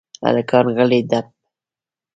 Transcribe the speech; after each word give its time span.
هلکان 0.27 0.65
غلي 0.75 1.01
دپ. 1.09 1.25